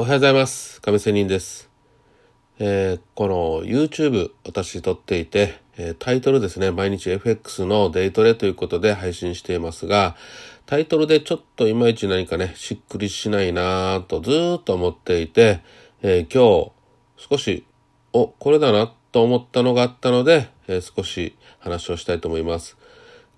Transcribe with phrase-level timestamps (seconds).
[0.00, 0.80] おはようございます。
[0.80, 1.68] 亀仙人です。
[2.60, 10.14] えーこの YouTube 私撮っていて、えータイトルですね、毎日 FX のデイトレということで配信していますが、
[10.66, 15.62] タイトルでちょっといまいち何かね、しっくりしないなぁとずーっと思っていて、
[16.02, 16.70] えー今
[17.18, 17.66] 日少し、
[18.12, 22.76] お、これだなと思ったのがあったので、え少し話をしたいと思います。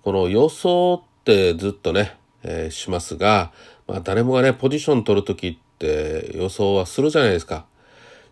[0.03, 3.51] この予想ってずっとね、えしますが、
[3.87, 5.70] まあ、誰もがね、ポジション取るときって
[6.33, 7.65] 予想はするじゃないですか。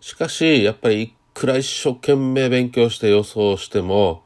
[0.02, 4.24] しかし、やっぱりいくら一生懸命勉強して予想しても、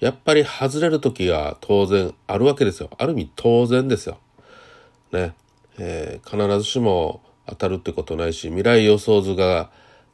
[0.00, 2.90] やっぱり外れるときが当然あるわけですよ。
[2.98, 4.18] ある意味当然ですよ。
[5.12, 5.34] ね。
[5.78, 9.70] えー必ずしも当たるってことないし、未来予想図が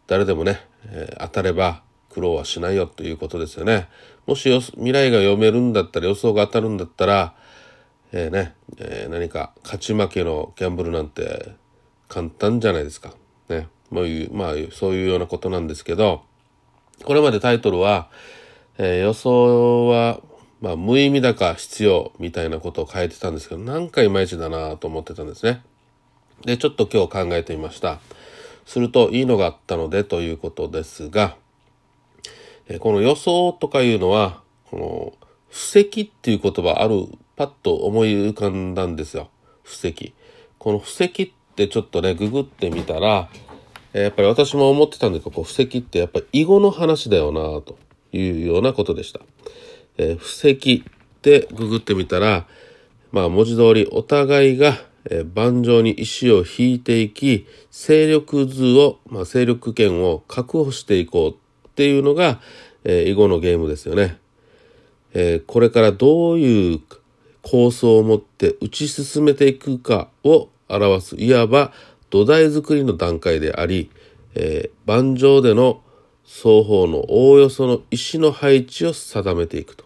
[0.06, 3.88] 誰でもね、えー当たれば苦労はしないよということですよね。
[4.26, 7.34] もしよ未来が読めるんだったら予想が当たるんだったら、
[8.12, 11.54] えーね、えー何か勝ち負けのギャンブルなんて
[12.12, 13.15] 簡単じゃないですか。
[13.48, 13.69] ね。
[13.89, 16.23] もういう、まあ、そういうようなことなんですけど、
[17.04, 18.10] これまでタイトルは、
[18.77, 20.21] えー予想は、
[20.60, 25.63] まあ、無意味だか必要みたいなことを書いてたんですけど、なんかいまいちだなと思ってたんですね。
[26.45, 27.99] で、ちょっと今日考えてみました。
[28.66, 31.37] するといいのがあったのでということですが、
[32.69, 39.30] えーこの予想とかいうのは、この、布石っていう言葉ある、パッと思い浮かんだんですよ。
[39.63, 40.13] 布石。
[40.59, 43.28] この布石ってちょっとね、ググってみたら、
[43.92, 47.78] やっぱり私も思ってたんだけど、こう布石ってやっぱり囲碁の話だよなと
[48.12, 49.20] いうようなことでした。
[49.98, 52.46] えー布石ってググってみたら、
[53.12, 54.78] まあ文字通りお互いが、
[55.10, 61.30] え盤上に石を引いていき、勢力図を、まあ勢力圏を確保していこう
[61.68, 62.40] っていうのが、
[62.84, 64.19] えー囲碁のゲームですよね。
[65.12, 66.80] えーこれからどういう
[67.42, 71.72] 構想を持って打ち進めていくかを表すいわば
[72.10, 73.91] 土台作りの段階であり、
[74.34, 75.81] えー盤上での
[76.25, 79.84] 双方のおおよその石の配置を定めていくと。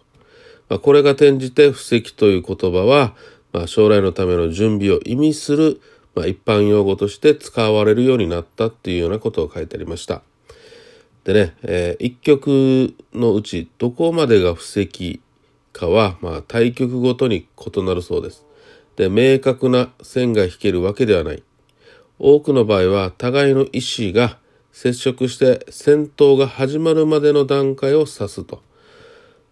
[0.69, 3.15] まあ、これが転じて布石という言葉は、
[3.53, 5.81] まあ、将来のための準備を意味する、
[6.15, 10.21] まあ、一般用語として使われるようになったっていうようなことを書いてありました。
[11.23, 15.21] でね、えー一局のうちどこまでが布石
[15.73, 18.46] かは、まあ、対局ごとに異なるそうです。
[18.97, 21.43] で、明確な線が引けるわけではない。
[22.19, 24.39] 多くの場合は互いの意思が
[24.71, 28.61] 接触して戦闘が始まるまでの段階を指すと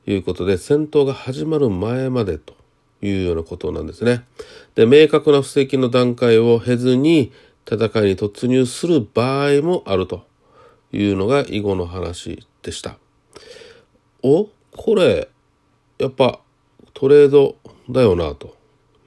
[0.07, 2.55] いうことで戦闘が始まる前までと
[3.01, 4.23] いうようなことなんですね。
[4.73, 7.31] で明確な布石の段階を経ずに
[7.67, 10.25] 戦いに突入する場合もあると
[10.91, 12.97] いうのが囲碁の話でした。
[14.23, 15.29] おこれ
[16.00, 16.39] やっぱ
[16.94, 17.57] トレード
[17.89, 18.55] だよなと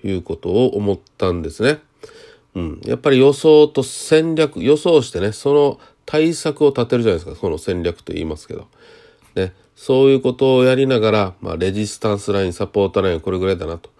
[0.04, 1.80] いうことを思ったんですね。
[2.54, 7.40] うん、やっぱり予想と戦略予想してねその対策を立てるじゃないですか。
[7.40, 8.66] その戦略と言いますけど、
[9.34, 13.90] ね、そういうことをやりながら、まあ、レジスタンスラインサポートラインはこれぐらいだなと。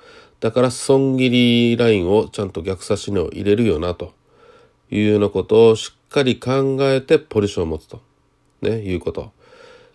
[0.40, 4.18] だから損切りラインをちゃんと逆差し値を入れるよなと。
[4.90, 8.00] いうようなことをしっかり考えてポジションを持つと、
[8.62, 9.32] ね、いうこと、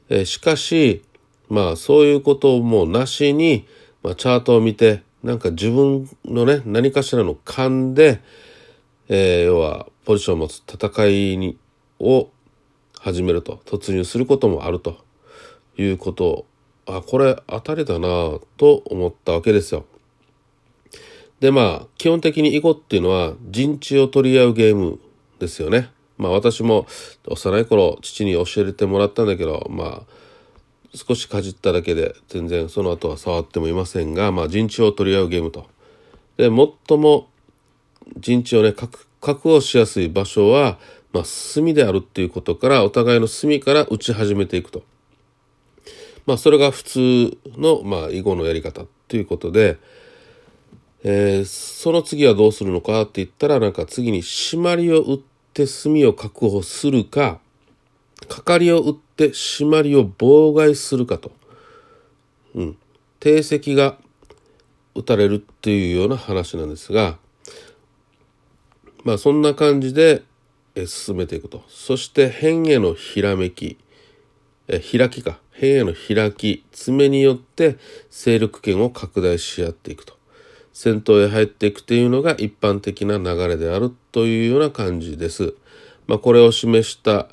[0.10, 1.04] えしかし
[1.50, 3.68] まあそういうこともなしに、
[4.02, 8.22] まあ、チャートを見てなんか自分のね何かしらの勘で、
[9.08, 11.58] えー要はポジションを持つ戦いに
[12.00, 12.30] を
[13.00, 14.98] 始めると突入することもあると
[15.78, 16.46] いうこと
[16.86, 18.08] あこれ当たりだな
[18.58, 19.86] と思ったわけですよ。
[21.40, 25.00] でまあ基本的に囲碁っていうのは陣地を取り合うゲーム
[25.40, 25.90] ですよね。
[26.18, 26.86] まあ私も
[27.28, 30.14] 幼い頃父に教えてもらったんだけどまあ
[30.96, 35.68] 少しかじっただけで全然その後は触ってもいませんが、まあ、陣地を取り合うゲームと。
[36.38, 36.50] で
[36.88, 37.30] 最も
[38.18, 40.78] 陣地をね確確保しやすい場所は、
[41.14, 44.84] まあ、隅であるっていうことからお互いの隅から打ち始めていくと。
[46.26, 49.78] まあそれが普通の、まあ、囲碁のやり方ということで、
[51.04, 55.20] えーその次はどうするのかって言ったらなんか次に締まりを打っ
[55.54, 57.40] て隅を確保するか
[58.28, 61.32] かかりを打って締まりを妨害するかと、
[62.56, 62.78] うん、
[63.20, 63.98] 定石が
[64.96, 67.18] 打たれるっていうような話なんですが
[69.04, 70.24] まあそんな感じで
[70.88, 71.64] 進めていくと。
[71.68, 73.78] そして辺へのひらめき。
[74.68, 75.40] え開きか。
[75.54, 76.66] 辺への開き。
[76.72, 77.78] 爪によって
[78.10, 80.18] 勢力圏を拡大し合っていくと。
[80.72, 85.54] 戦闘へ入っていくというのが一般的な流れであるというような感じです。
[86.08, 87.30] まあ、これを示した、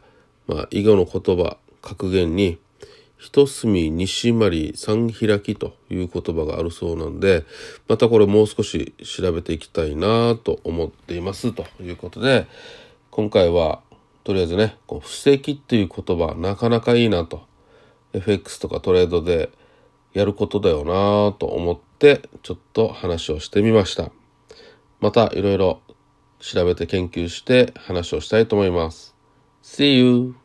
[0.50, 2.58] まあ、囲碁の言葉格言に
[3.18, 7.44] 「一隅二締まり三開き」という言葉があるそうなんで
[7.86, 12.48] またこれもう少し調べていきたいなと思っていますということで、
[13.12, 13.80] 今回は
[14.24, 17.42] とりあえずねこう布石っていう言葉なかなかいいなと
[18.12, 19.50] FX とかトレードで
[20.14, 24.10] やることだよなと思ってちょっと話をしてみました。
[24.98, 25.80] またいろいろ
[26.40, 29.09] 調べて研究して話をしたいと思います。
[29.62, 30.36] See you!